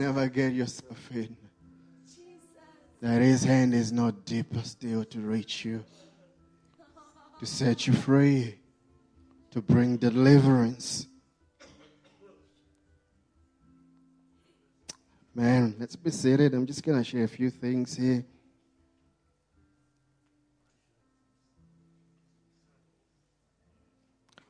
[0.00, 1.36] never get yourself in.
[3.02, 5.84] That his hand is not deeper still to reach you,
[7.38, 8.58] to set you free,
[9.50, 11.06] to bring deliverance.
[15.34, 16.54] Man, let's be seated.
[16.54, 18.24] I'm just going to share a few things here.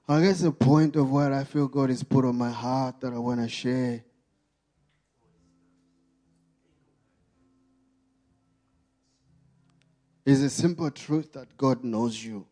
[0.08, 3.12] I guess the point of what I feel God has put on my heart that
[3.12, 4.04] I want to share
[10.30, 12.46] is a simple truth that God knows you.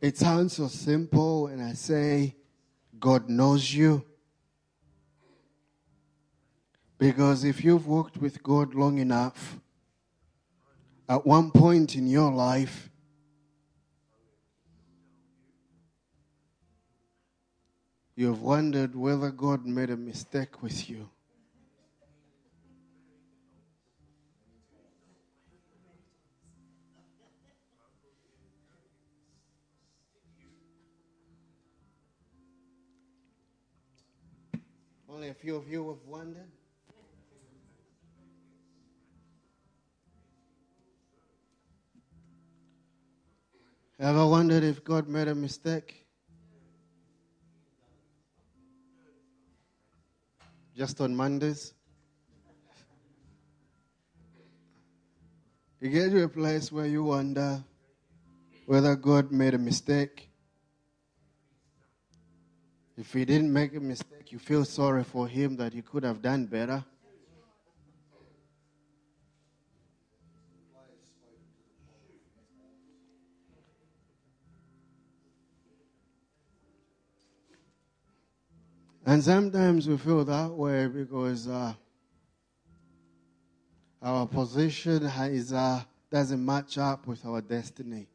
[0.00, 2.34] It sounds so simple when I say
[2.98, 4.06] God knows you.
[6.96, 9.60] Because if you've walked with God long enough,
[11.06, 12.88] at one point in your life,
[18.20, 21.08] you've wondered whether God made a mistake with you.
[35.08, 36.50] Only a few of you have wondered.
[43.98, 45.99] Ever wondered if God made a mistake?
[50.80, 51.74] Just on Mondays?
[55.78, 57.62] You get to a place where you wonder
[58.64, 60.30] whether God made a mistake.
[62.96, 66.22] If he didn't make a mistake, you feel sorry for him that he could have
[66.22, 66.82] done better.
[79.10, 81.72] And sometimes we feel that way because uh,
[84.00, 88.06] our position is, uh, doesn't match up with our destiny.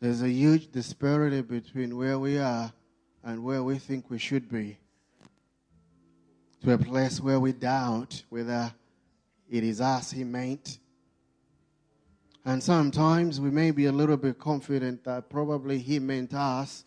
[0.00, 2.72] There's a huge disparity between where we are
[3.22, 4.78] and where we think we should be.
[6.64, 8.72] To a place where we doubt whether
[9.50, 10.78] it is us he meant.
[12.46, 16.86] And sometimes we may be a little bit confident that probably he meant us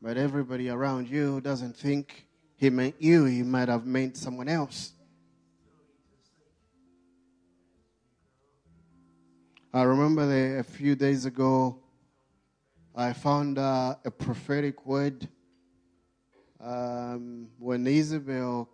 [0.00, 2.26] but everybody around you doesn't think
[2.56, 4.92] he meant you, he might have meant someone else.
[9.72, 11.78] I remember that a few days ago,
[12.94, 15.28] I found uh, a prophetic word
[16.60, 18.70] um, when Isabel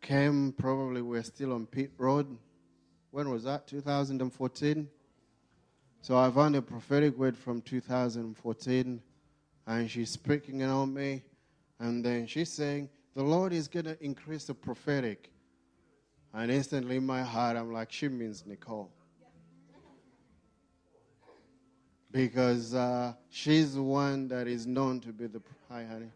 [0.00, 0.52] came.
[0.56, 2.38] Probably we're still on Pit Road.
[3.10, 3.66] When was that?
[3.66, 4.88] 2014.
[6.00, 9.02] So I found a prophetic word from 2014
[9.66, 11.22] and she's speaking on me.
[11.78, 15.30] And then she's saying, The Lord is going to increase the prophetic.
[16.32, 18.90] And instantly in my heart, I'm like, She means Nicole.
[22.10, 25.42] Because uh, she's the one that is known to be the.
[25.68, 26.12] Hi, honey.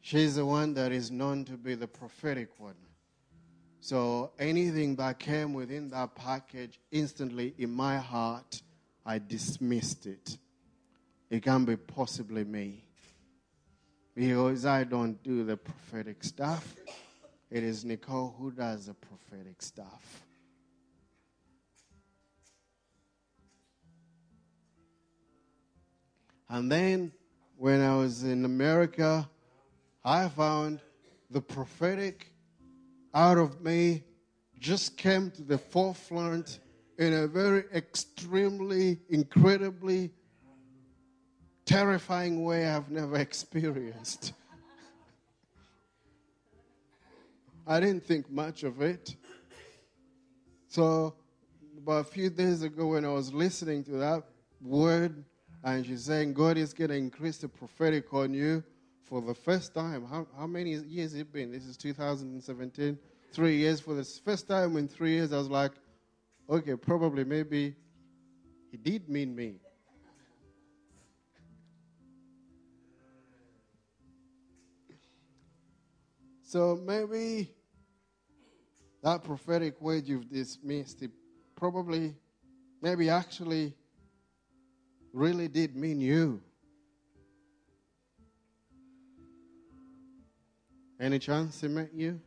[0.00, 2.76] She's the one that is known to be the prophetic one.
[3.80, 8.62] So anything that came within that package, instantly in my heart,
[9.04, 10.38] I dismissed it.
[11.30, 12.84] It can be possibly me.
[14.16, 16.74] Because I don't do the prophetic stuff.
[17.50, 20.24] It is Nicole who does the prophetic stuff.
[26.48, 27.12] And then
[27.56, 29.28] when I was in America,
[30.04, 30.80] I found
[31.30, 32.26] the prophetic
[33.14, 34.02] out of me
[34.58, 36.58] just came to the forefront
[36.98, 40.10] in a very extremely, incredibly
[41.70, 44.32] terrifying way I've never experienced.
[47.64, 49.14] I didn't think much of it.
[50.66, 51.14] So,
[51.78, 54.24] about a few days ago, when I was listening to that
[54.60, 55.24] word,
[55.62, 58.64] and she's saying, God is going to increase the prophetic on you
[59.04, 60.04] for the first time.
[60.06, 61.52] How, how many years it been?
[61.52, 62.98] This is 2017.
[63.32, 63.80] Three years.
[63.80, 65.72] For the first time in three years, I was like,
[66.48, 67.76] okay, probably, maybe
[68.72, 69.60] he did mean me.
[76.50, 77.48] So maybe
[79.04, 81.12] that prophetic word you've dismissed, it
[81.54, 82.16] probably,
[82.82, 83.72] maybe actually
[85.12, 86.42] really did mean you.
[90.98, 92.20] Any chance it met you?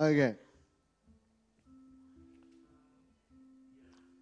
[0.00, 0.36] Okay.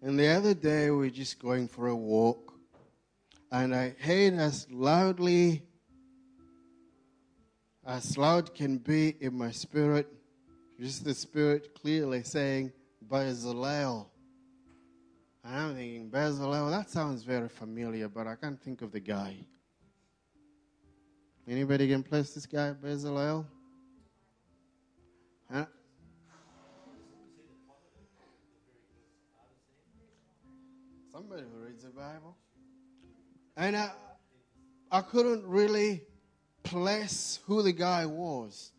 [0.01, 2.55] And the other day, we were just going for a walk,
[3.53, 5.63] and I heard as loudly
[7.85, 10.11] as loud can be in my spirit,
[10.79, 12.71] just the spirit clearly saying,
[13.07, 14.07] Bezalel.
[15.43, 19.37] And I'm thinking, Bezalel, that sounds very familiar, but I can't think of the guy.
[21.47, 23.45] Anybody can place this guy, Bezalel?
[25.51, 25.65] Huh?
[31.11, 32.35] Somebody who reads the Bible.
[33.55, 33.91] And I,
[34.91, 36.01] I couldn't really
[36.65, 38.71] place who the guy was.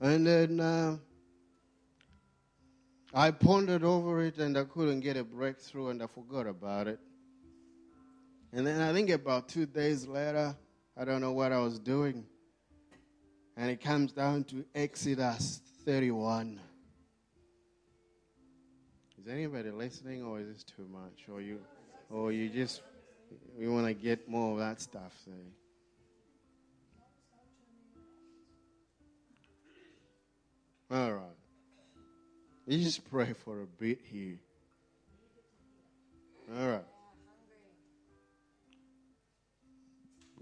[0.00, 0.96] And then uh,
[3.14, 6.98] I pondered over it and I couldn't get a breakthrough and I forgot about it.
[8.52, 10.54] And then I think about two days later,
[10.96, 12.26] I don't know what I was doing.
[13.56, 16.60] And it comes down to Exodus 31.
[19.18, 21.28] Is anybody listening or is this too much?
[21.32, 21.60] Or you
[22.10, 22.82] or you just
[23.56, 25.30] you want to get more of that stuff, say?
[30.92, 31.22] All right.
[32.66, 34.38] You just pray for a bit here.
[36.54, 36.84] All right.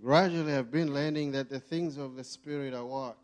[0.03, 3.19] Gradually, I've been learning that the things of the Spirit are what?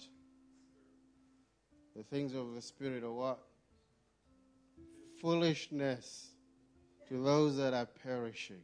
[1.97, 3.41] The things of the Spirit are what?
[5.21, 6.29] Foolishness
[7.09, 8.63] to those that are perishing.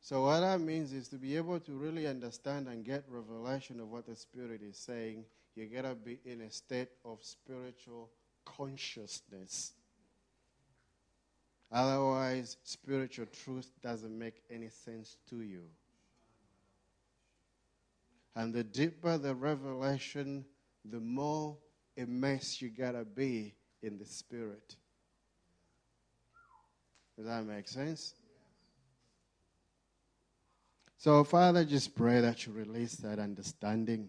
[0.00, 3.90] So, what that means is to be able to really understand and get revelation of
[3.90, 5.24] what the Spirit is saying,
[5.54, 8.10] you got to be in a state of spiritual
[8.44, 9.72] consciousness.
[11.72, 15.62] Otherwise, spiritual truth doesn't make any sense to you.
[18.34, 20.44] And the deeper the revelation,
[20.84, 21.56] the more
[21.96, 24.76] immersed you gotta be in the spirit.
[27.16, 28.14] Does that make sense?
[30.96, 34.08] So, Father, just pray that you release that understanding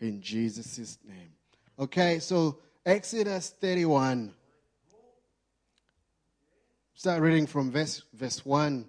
[0.00, 1.32] in Jesus' name.
[1.78, 4.32] Okay, so Exodus 31.
[6.94, 8.88] Start reading from verse, verse 1.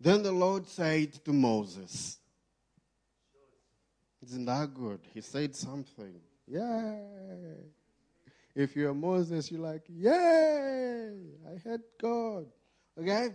[0.00, 2.18] Then the Lord said to Moses,
[4.22, 5.00] Isn't that good?
[5.14, 6.20] He said something.
[6.46, 7.00] Yay!
[8.54, 11.10] If you're Moses, you're like, Yay!
[11.48, 12.46] I had God.
[13.00, 13.30] Okay?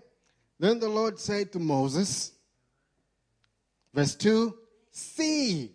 [0.60, 2.34] Then the Lord said to Moses,
[3.94, 4.56] verse 2
[4.92, 5.72] See,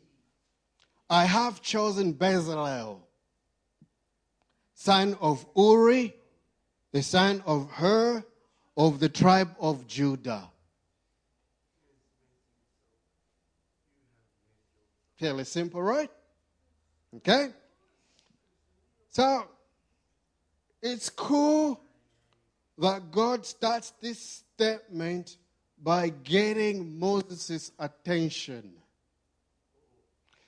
[1.08, 3.00] I have chosen Bezalel
[4.84, 6.14] son of Uri,
[6.92, 8.22] the son of Hur,
[8.76, 10.50] of the tribe of Judah.
[15.16, 16.10] Fairly simple, right?
[17.16, 17.48] Okay?
[19.10, 19.46] So,
[20.82, 21.80] it's cool
[22.76, 25.38] that God starts this statement
[25.84, 28.72] by getting Moses' attention.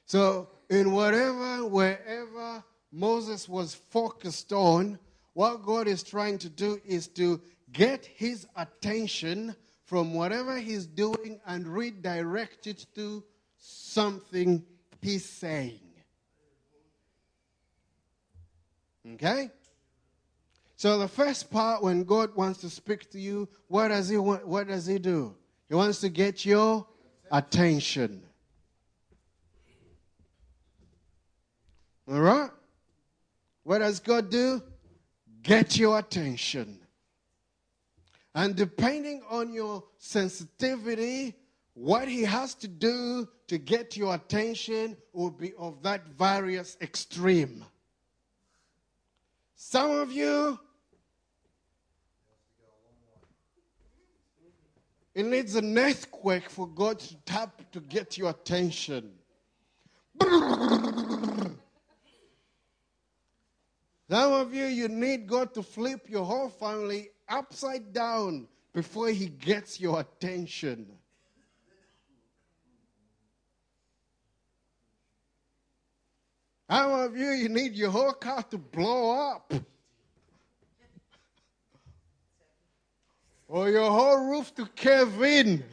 [0.07, 4.99] So, in whatever, wherever Moses was focused on,
[5.35, 7.39] what God is trying to do is to
[7.73, 9.55] get his attention
[9.85, 13.23] from whatever he's doing and redirect it to
[13.59, 14.65] something
[15.03, 15.81] he's saying.
[19.15, 19.51] Okay?
[20.77, 24.47] So the first part when God wants to speak to you, what does he want,
[24.47, 25.35] what does he do?
[25.69, 26.87] He wants to get your
[27.33, 28.23] attention.
[32.09, 32.51] All right?
[33.65, 34.63] What does God do?
[35.43, 36.79] Get your attention.
[38.35, 41.35] And depending on your sensitivity,
[41.73, 47.65] what he has to do to get your attention will be of that various extreme.
[49.55, 50.61] Some of you,
[55.17, 59.13] it needs an earthquake for God to tap to get your attention.
[64.11, 69.29] Some of you, you need God to flip your whole family upside down before He
[69.29, 70.87] gets your attention.
[76.71, 79.55] Some of you, you need your whole car to blow up.
[83.49, 85.65] Or your whole roof to cave in.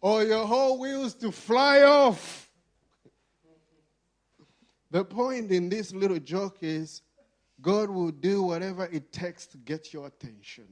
[0.00, 2.50] or your whole wheels to fly off.
[4.90, 7.02] The point in this little joke is
[7.62, 10.66] God will do whatever it takes to get your attention.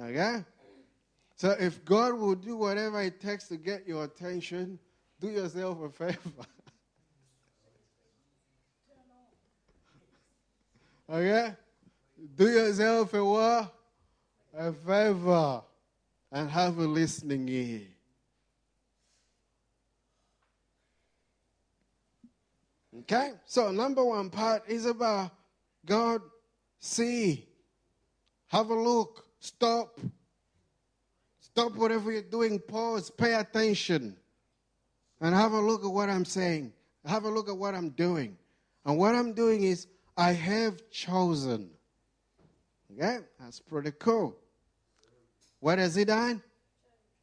[0.00, 0.44] Okay?
[1.36, 4.78] So if God will do whatever it takes to get your attention,
[5.20, 6.46] do yourself a favor.
[11.10, 11.54] okay?
[12.34, 13.74] Do yourself a what?
[14.56, 15.62] A favor.
[16.32, 17.82] And have a listening ear.
[23.00, 23.32] Okay?
[23.46, 25.30] So, number one part is about
[25.84, 26.22] God,
[26.78, 27.46] see,
[28.48, 29.98] have a look, stop.
[31.40, 34.16] Stop whatever you're doing, pause, pay attention,
[35.20, 36.72] and have a look at what I'm saying.
[37.04, 38.36] Have a look at what I'm doing.
[38.84, 41.70] And what I'm doing is, I have chosen.
[42.92, 43.18] Okay?
[43.40, 44.36] That's pretty cool.
[45.60, 46.42] What has he done?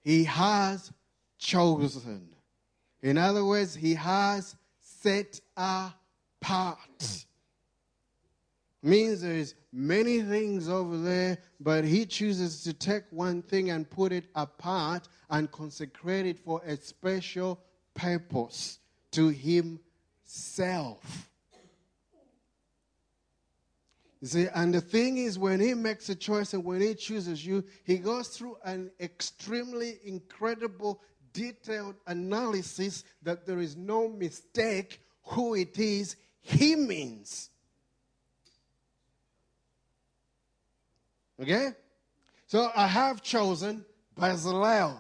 [0.02, 0.92] He has
[1.38, 2.30] chosen.
[3.02, 7.26] In other words, he has set apart.
[8.84, 14.12] Means there's many things over there, but he chooses to take one thing and put
[14.12, 17.60] it apart and consecrate it for a special
[17.94, 18.80] purpose
[19.12, 21.31] to himself.
[24.24, 27.64] See, and the thing is, when he makes a choice and when he chooses you,
[27.84, 31.02] he goes through an extremely incredible,
[31.34, 37.50] detailed analysis that there is no mistake who it is he means.
[41.40, 41.70] Okay?
[42.46, 43.86] So I have chosen
[44.16, 45.00] Bezalel.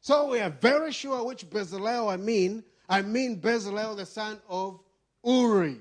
[0.00, 2.64] So we are very sure which Bezalel I mean.
[2.88, 4.80] I mean Bezalel, the son of
[5.24, 5.80] Uri.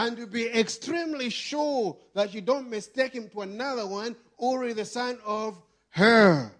[0.00, 4.86] And to be extremely sure that you don't mistake him to another one, Uri, the
[4.86, 6.50] son of Hur.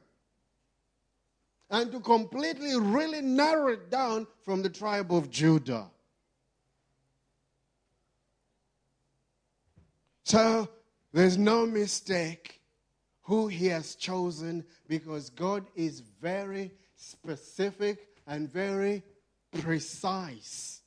[1.70, 5.86] And to completely, really narrow it down from the tribe of Judah.
[10.24, 10.68] So
[11.14, 12.60] there's no mistake
[13.22, 19.02] who he has chosen because God is very specific and very
[19.62, 20.79] precise.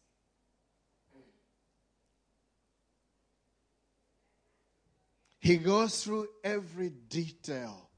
[5.43, 7.89] He goes through every detail.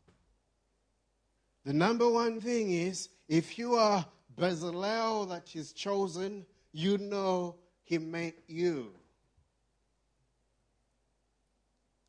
[1.64, 4.04] The number one thing is if you are
[4.36, 8.94] Bezalel that is chosen, you know he made you.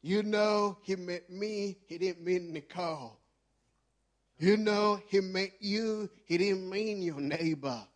[0.01, 3.21] You know, He met me, He didn't mean Nicole.
[4.39, 7.87] You know, He met you, He didn't mean your neighbor.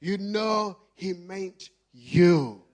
[0.00, 2.64] You know, He meant you.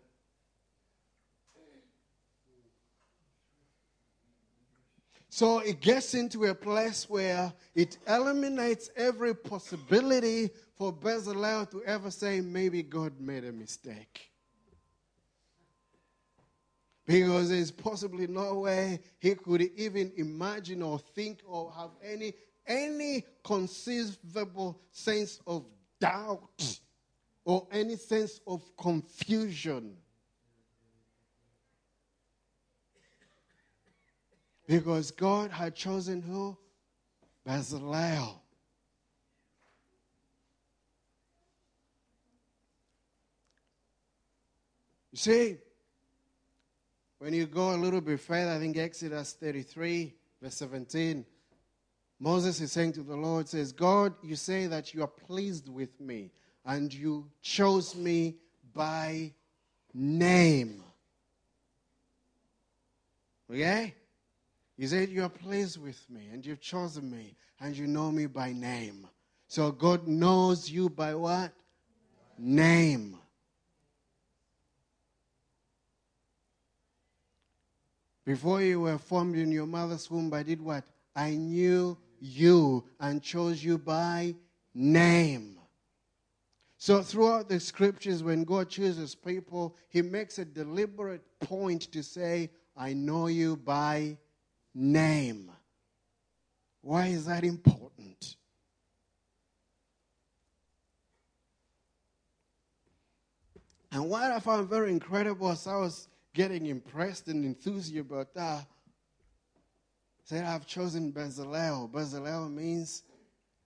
[5.35, 12.09] So it gets into a place where it eliminates every possibility for Bezalel to ever
[12.13, 14.31] say, maybe God made a mistake.
[17.05, 23.25] Because there's possibly no way he could even imagine or think or have any, any
[23.43, 25.65] conceivable sense of
[25.99, 26.79] doubt
[27.45, 29.97] or any sense of confusion.
[34.67, 36.57] Because God had chosen who?
[37.47, 38.41] Bezalel.
[45.13, 45.57] You see,
[47.19, 51.25] when you go a little bit further, I think Exodus 33, verse 17,
[52.19, 56.01] Moses is saying to the Lord, says, God, you say that you are pleased with
[56.01, 56.31] me
[56.65, 58.37] and you chose me
[58.73, 59.33] by
[59.93, 60.83] name.
[63.51, 63.95] Okay?
[64.77, 68.27] You said you are pleased with me and you've chosen me and you know me
[68.27, 69.07] by name.
[69.47, 71.53] So God knows you by what?
[72.37, 73.17] Name.
[78.25, 80.85] Before you were formed in your mother's womb, I did what?
[81.15, 84.35] I knew you and chose you by
[84.75, 85.59] name.
[86.79, 92.51] So, throughout the scriptures, when God chooses people, He makes a deliberate point to say,
[92.77, 94.19] I know you by
[94.75, 95.51] name.
[96.81, 98.37] Why is that important?
[103.93, 108.67] And what I found very incredible as I was getting impressed and enthused about that,
[110.25, 111.91] said, I've chosen Bezalel.
[111.91, 113.05] Bezalel means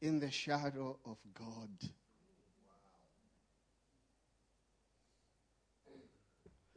[0.03, 1.71] in the shadow of God.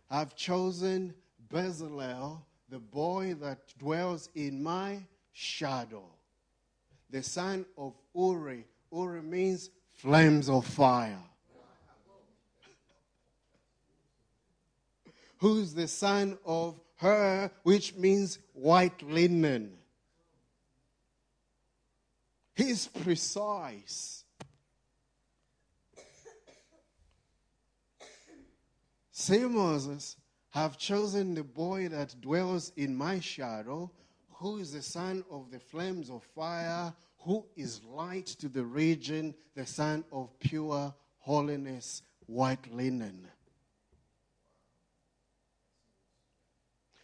[0.10, 1.14] I've chosen
[1.50, 6.06] Bezalel, the boy that dwells in my shadow,
[7.10, 8.66] the son of Uri.
[8.94, 11.20] Uri means flames of fire.
[15.38, 19.74] who's the son of Hur, which means white linen.
[22.56, 24.24] He's precise.
[29.12, 30.16] Say, Moses,
[30.52, 33.90] have chosen the boy that dwells in my shadow,
[34.34, 39.34] who is the son of the flames of fire, who is light to the region,
[39.56, 43.28] the son of pure holiness, white linen.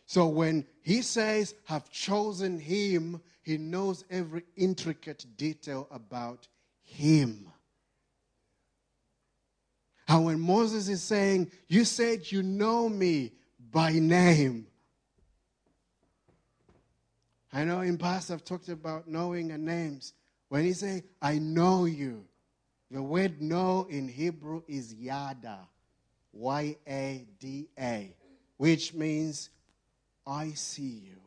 [0.05, 6.47] So when he says, have chosen him, he knows every intricate detail about
[6.81, 7.51] him.
[10.07, 13.33] And when Moses is saying, You said you know me
[13.71, 14.67] by name.
[17.51, 20.13] I know in past I've talked about knowing and names.
[20.49, 22.25] When he say, I know you,
[22.91, 25.59] the word know in Hebrew is yada,
[26.31, 28.13] Y A D A,
[28.57, 29.49] which means
[30.25, 31.21] I see you.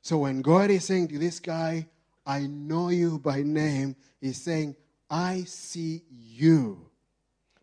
[0.00, 1.86] So when God is saying to this guy,
[2.26, 4.76] I know you by name, he's saying,
[5.12, 6.80] I see you.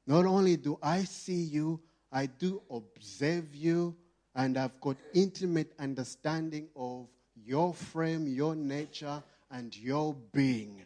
[0.06, 3.96] Not only do I see you, I do observe you,
[4.36, 10.84] and I've got intimate understanding of your frame, your nature, and your being.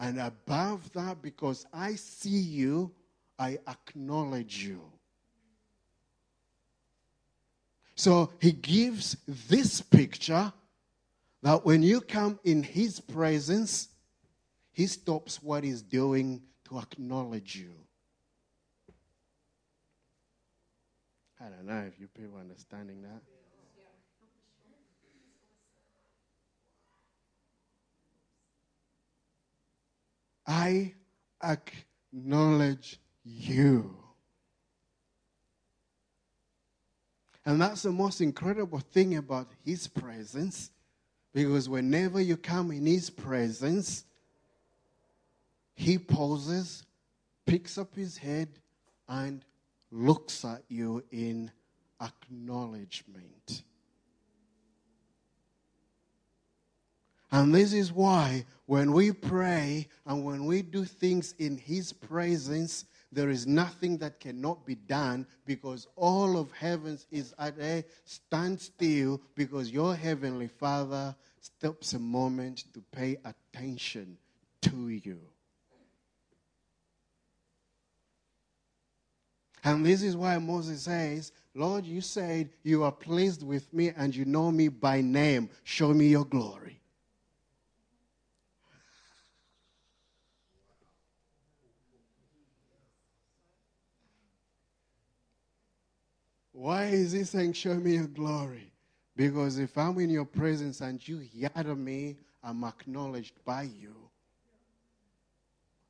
[0.00, 2.90] And above that, because I see you,
[3.38, 4.80] I acknowledge you.
[7.94, 9.16] So he gives
[9.48, 10.52] this picture
[11.42, 13.88] that when you come in his presence,
[14.78, 17.72] he stops what he's doing to acknowledge you.
[21.40, 23.20] I don't know if you people are understanding that.
[30.46, 30.94] I
[31.42, 33.96] acknowledge you.
[37.44, 40.70] And that's the most incredible thing about His presence.
[41.34, 44.04] Because whenever you come in His presence,
[45.78, 46.82] he pauses,
[47.46, 48.48] picks up his head,
[49.08, 49.44] and
[49.92, 51.52] looks at you in
[52.02, 53.62] acknowledgement.
[57.30, 62.86] And this is why when we pray and when we do things in His presence,
[63.12, 69.20] there is nothing that cannot be done because all of heavens is at a standstill
[69.36, 74.18] because your Heavenly Father stops a moment to pay attention
[74.62, 75.20] to you.
[79.68, 84.16] And this is why Moses says, Lord, you said you are pleased with me and
[84.16, 85.50] you know me by name.
[85.62, 86.80] Show me your glory.
[96.52, 98.72] Why is he saying, Show me your glory?
[99.16, 103.94] Because if I'm in your presence and you hear me, I'm acknowledged by you.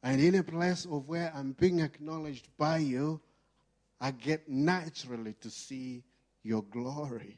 [0.02, 3.20] And in a place of where I'm being acknowledged by you,
[4.00, 6.04] I get naturally to see
[6.42, 7.36] your glory.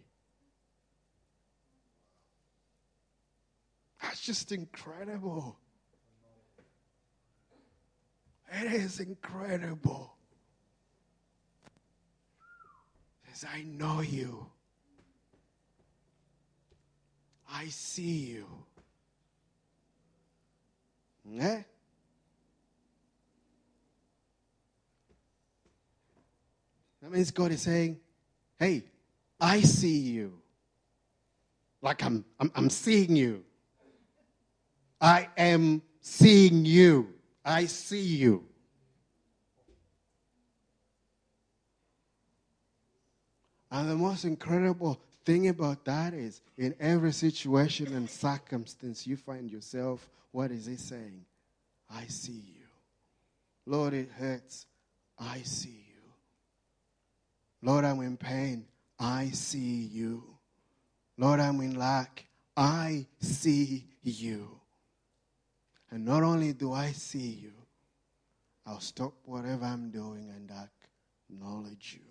[4.03, 5.59] That's just incredible.
[8.53, 10.15] It is incredible.
[13.33, 14.47] As I know you,
[17.51, 18.47] I see you.
[21.39, 21.63] Eh?
[27.03, 27.99] That means God is saying,
[28.59, 28.85] hey,
[29.41, 30.35] I see you.
[31.83, 33.45] Like I'm, I'm, I'm seeing you.
[35.01, 37.09] I am seeing you.
[37.45, 38.45] I see you.
[43.71, 49.51] And the most incredible thing about that is in every situation and circumstance you find
[49.51, 51.25] yourself, what is he saying?
[51.89, 52.67] I see you.
[53.67, 54.67] Lord, it hurts.
[55.19, 55.90] I see you.
[57.63, 58.67] Lord, I'm in pain.
[58.99, 60.25] I see you.
[61.19, 62.25] Lord, I'm in lack.
[62.57, 64.61] I see you.
[65.91, 67.53] And not only do I see you,
[68.67, 70.51] I'll stop whatever I'm doing and
[71.31, 72.11] acknowledge you.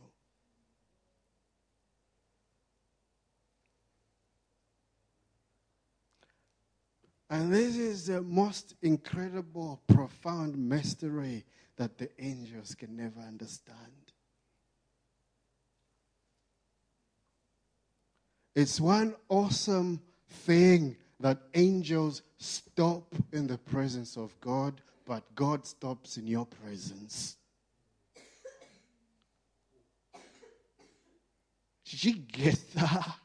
[7.30, 11.46] And this is the most incredible, profound mystery
[11.78, 14.09] that the angels can never understand.
[18.56, 26.18] It's one awesome thing that angels stop in the presence of God, but God stops
[26.18, 27.38] in your presence.
[31.86, 33.16] Did you get that?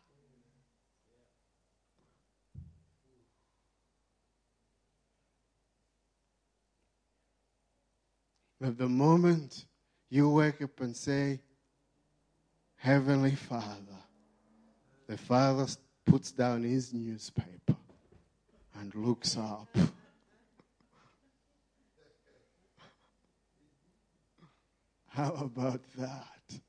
[8.61, 9.67] But the moment
[10.09, 11.41] you wake up and say,
[12.77, 14.04] Heavenly Father,
[15.07, 15.67] the Father
[16.05, 17.77] puts down his newspaper
[18.81, 19.69] and looks up.
[25.09, 26.61] How about that?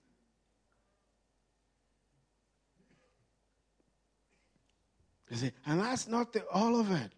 [5.30, 7.12] You see, and that's not the, all of it.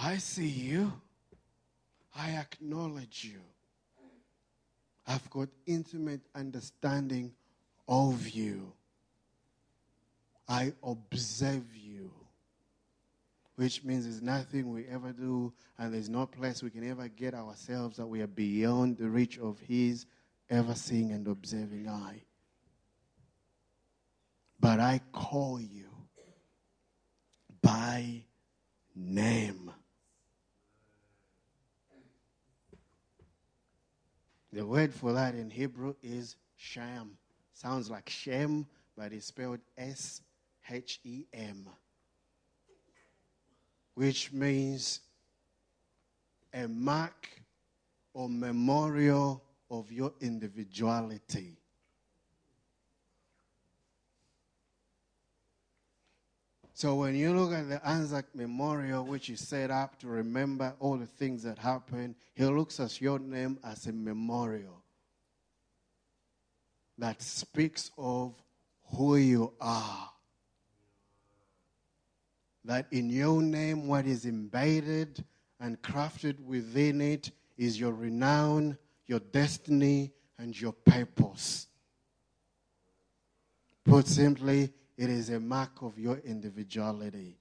[0.00, 0.92] I see you.
[2.16, 3.40] I acknowledge you.
[5.06, 7.32] I've got intimate understanding
[7.88, 8.72] of you.
[10.48, 12.10] I observe you.
[13.56, 17.34] Which means there's nothing we ever do, and there's no place we can ever get
[17.34, 20.06] ourselves that we are beyond the reach of His
[20.48, 22.22] ever seeing and observing eye.
[24.58, 25.88] But I call you
[27.60, 28.24] by
[28.94, 29.70] name.
[34.52, 37.16] The word for that in Hebrew is sham.
[37.54, 40.20] Sounds like Shem, but it's spelled S
[40.68, 41.66] H E M,
[43.94, 45.00] which means
[46.52, 47.28] a mark
[48.12, 51.56] or memorial of your individuality.
[56.74, 60.96] So when you look at the Anzac Memorial, which is set up to remember all
[60.96, 64.82] the things that happened, he looks at your name as a memorial
[66.98, 68.34] that speaks of
[68.94, 70.10] who you are.
[72.64, 75.24] That in your name, what is embedded
[75.60, 81.66] and crafted within it is your renown, your destiny, and your purpose.
[83.84, 87.38] Put simply, it is a mark of your individuality.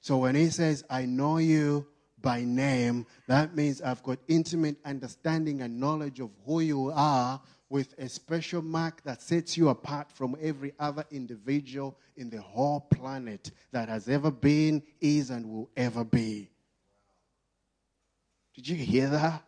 [0.00, 1.86] So when he says, I know you
[2.20, 7.94] by name, that means I've got intimate understanding and knowledge of who you are with
[7.98, 13.50] a special mark that sets you apart from every other individual in the whole planet
[13.72, 16.50] that has ever been, is, and will ever be.
[18.54, 19.42] Did you hear that?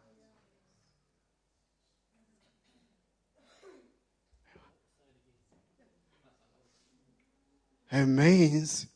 [7.94, 8.88] It means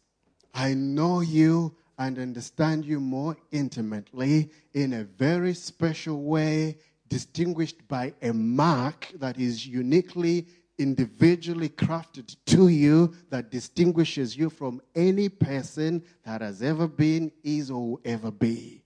[0.52, 8.14] I know you and understand you more intimately in a very special way, distinguished by
[8.22, 16.02] a mark that is uniquely, individually crafted to you, that distinguishes you from any person
[16.24, 18.82] that has ever been, is, or will ever be.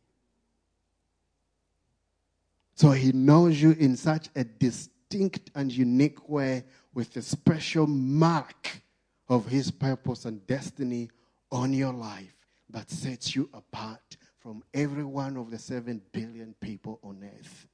[2.75, 8.83] So he knows you in such a distinct and unique way with a special mark
[9.28, 11.11] of His purpose and destiny
[11.50, 12.35] on your life
[12.70, 17.66] that sets you apart from every one of the seven billion people on earth.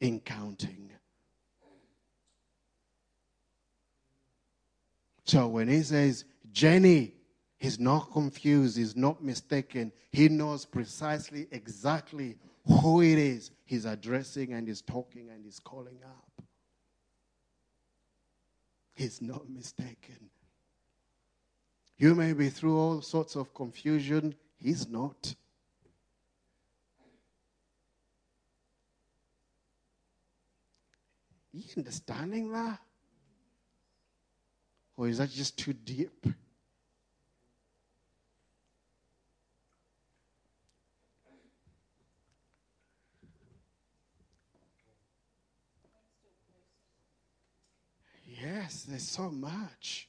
[0.00, 0.90] In counting.
[5.24, 7.14] So when he says, Jenny,
[7.58, 9.92] he's not confused, he's not mistaken.
[10.12, 15.98] He knows precisely exactly who it is he's addressing and he's talking and he's calling
[16.04, 16.37] up.
[18.98, 20.28] He's not mistaken.
[21.98, 24.34] You may be through all sorts of confusion.
[24.56, 25.36] He's not.
[31.52, 32.80] You understanding that?
[34.96, 36.26] Or is that just too deep?
[48.48, 50.08] Yes, there's so much.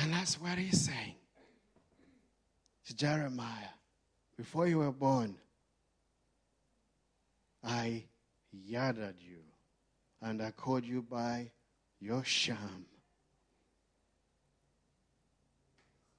[0.00, 1.16] And that's what he's saying
[2.86, 3.74] to Jeremiah.
[4.36, 5.34] Before you were born,
[7.64, 8.04] I
[8.52, 9.42] yarded you
[10.22, 11.50] and I called you by
[11.98, 12.86] your sham.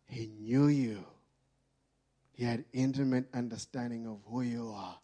[0.07, 1.05] He knew you.
[2.33, 4.97] He had intimate understanding of who you are.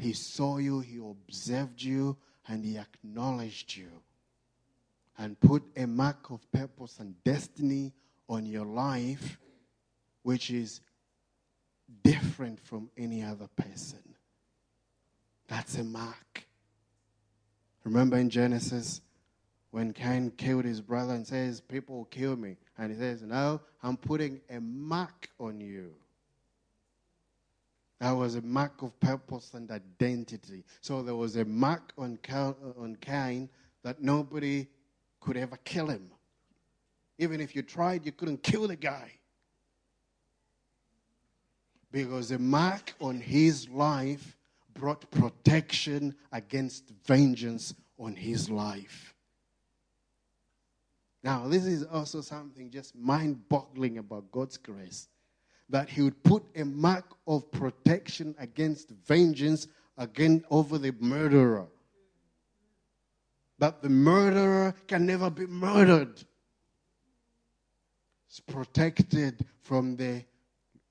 [0.00, 2.16] He saw you, He observed you,
[2.48, 3.90] and He acknowledged you
[5.18, 7.92] and put a mark of purpose and destiny
[8.28, 9.38] on your life,
[10.22, 10.80] which is
[12.02, 13.98] different from any other person.
[15.48, 16.46] That's a mark.
[17.84, 19.02] Remember in Genesis
[19.72, 22.56] when Cain killed his brother and says, People will kill me.
[22.78, 25.92] And he says, No, I'm putting a mark on you.
[28.00, 30.64] That was a mark of purpose and identity.
[30.80, 33.50] So there was a mark on, Cain
[33.82, 34.66] that nobody
[35.20, 36.10] could ever kill him
[37.18, 39.12] Even if you tried, you couldn't kill the guy.
[41.92, 44.36] Because the mark on his life
[44.72, 49.14] brought protection against vengeance on his life.
[51.22, 55.08] Now, this is also something just mind boggling about God's grace
[55.70, 61.66] that He would put a mark of protection against vengeance again over the murderer.
[63.58, 66.22] That the murderer can never be murdered.
[68.28, 70.24] It's protected from the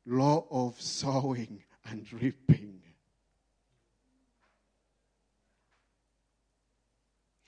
[0.05, 2.81] law of sowing and reaping.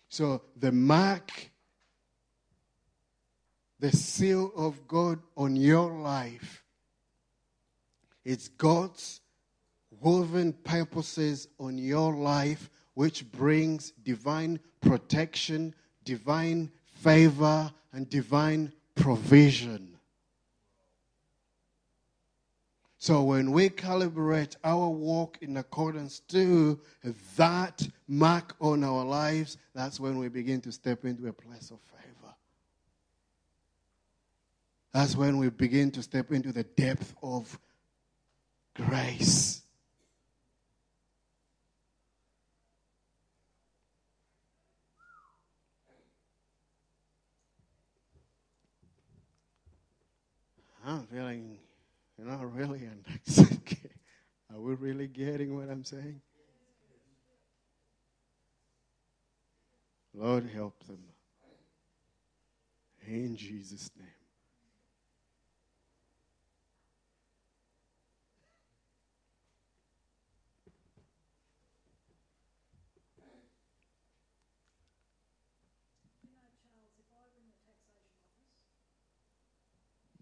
[0.10, 1.32] So the mark,
[3.80, 6.61] the seal of God on your life,
[8.24, 9.22] it's God's
[10.00, 19.98] woven purposes on your life which brings divine protection, divine favor, and divine provision.
[22.98, 26.80] So when we calibrate our walk in accordance to
[27.36, 31.80] that mark on our lives, that's when we begin to step into a place of
[31.80, 32.36] favor.
[34.94, 37.58] That's when we begin to step into the depth of
[38.76, 39.62] grace.
[50.86, 51.58] I'm feeling
[52.18, 52.82] you're not really
[54.54, 56.22] Are we really getting what I'm saying?
[60.14, 61.00] Lord, help them.
[63.08, 64.21] In Jesus' name.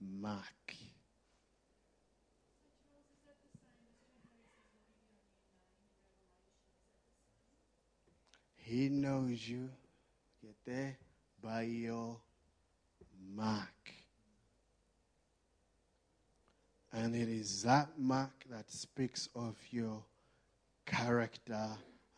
[0.00, 0.74] mark.
[8.56, 9.68] He knows you.
[10.42, 10.96] Get there?
[11.42, 12.16] By your
[13.34, 13.66] mark.
[16.92, 20.02] And it is that mark that speaks of your
[20.86, 21.68] character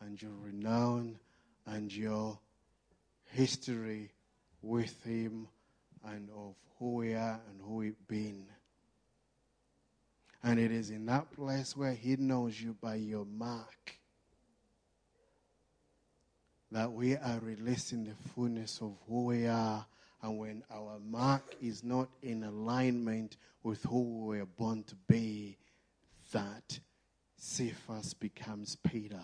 [0.01, 1.17] and your renown
[1.65, 2.37] and your
[3.31, 4.11] history
[4.61, 5.47] with Him
[6.05, 8.45] and of who we are and who we've been.
[10.43, 13.99] And it is in that place where He knows you by your mark
[16.73, 19.85] that we are releasing the fullness of who we are.
[20.21, 25.57] And when our mark is not in alignment with who we were born to be,
[26.31, 26.79] that
[27.37, 29.21] Cephas becomes Peter,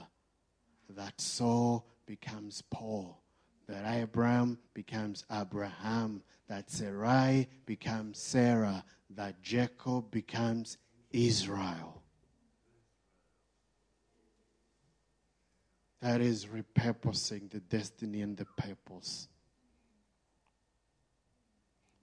[0.89, 3.18] that Saul becomes Paul,
[3.69, 10.77] that Abram becomes Abraham, that Sarai becomes Sarah, that Jacob becomes
[11.11, 12.01] Israel.
[16.01, 19.27] That is repurposing the destiny and the purpose.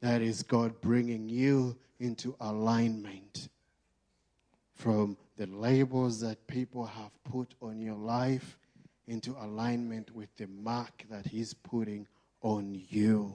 [0.03, 3.49] That is God bringing you into alignment
[4.75, 8.57] from the labels that people have put on your life
[9.07, 12.07] into alignment with the mark that He's putting
[12.43, 13.35] on you.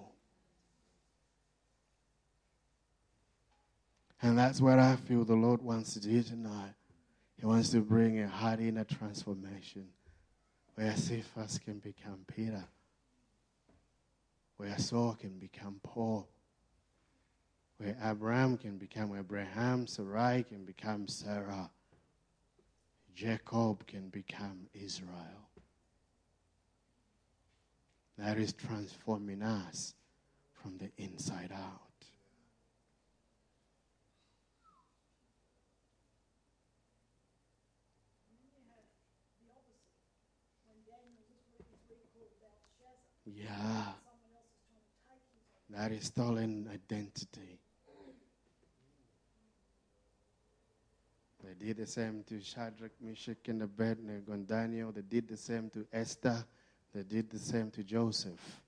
[4.21, 6.73] And that's what I feel the Lord wants to do tonight.
[7.39, 9.87] He wants to bring a heart inner transformation
[10.75, 12.65] where Cephas can become Peter,
[14.57, 16.27] where Saul can become Paul
[17.81, 21.71] where Abram can become Abraham, Sarai can become Sarah,
[23.15, 25.49] Jacob can become Israel.
[28.21, 29.95] That is transforming us
[30.53, 31.79] from the inside out.
[43.25, 43.85] Yeah.
[45.71, 47.57] That is stolen identity.
[51.43, 54.91] They did the same to Shadrach, Meshach, and Abednego, and Daniel.
[54.91, 56.45] They did the same to Esther.
[56.93, 58.61] They did the same to Joseph.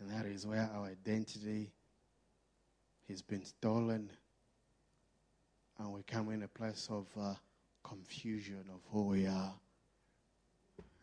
[0.00, 1.70] And that is where our identity
[3.08, 4.10] has been stolen.
[5.78, 7.34] And we come in a place of uh,
[7.84, 9.54] confusion of who we are.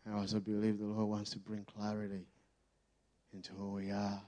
[0.06, 2.26] I also believe the Lord wants to bring clarity
[3.32, 4.20] into who we are.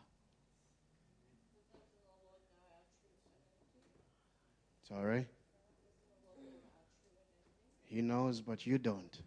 [4.89, 5.27] Sorry?
[7.95, 9.21] He knows, but you don't.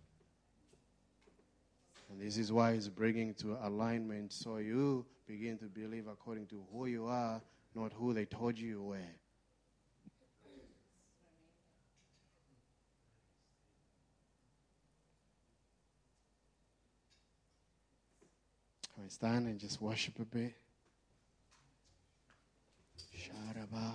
[2.11, 6.61] And this is why he's bringing to alignment so you begin to believe according to
[6.73, 7.41] who you are,
[7.73, 8.97] not who they told you you were.
[18.93, 20.55] Can we stand and just worship a bit?
[23.17, 23.93] Sharaba.